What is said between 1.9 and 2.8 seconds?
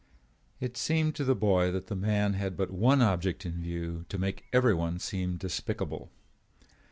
man had but